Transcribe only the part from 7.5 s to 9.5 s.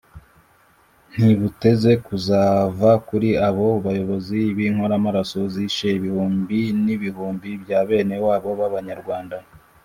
bya bene wabo b'abanyarwanda.